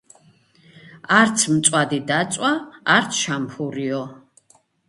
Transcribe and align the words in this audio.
არც 1.17 1.43
მწვადი 1.57 2.01
დაწვა, 2.13 2.51
არც 2.97 3.23
შამფურიო. 3.27 4.05